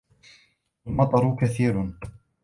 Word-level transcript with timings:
الْمَطَرُ 0.87 1.35
كَثِيرٌ. 1.35 1.93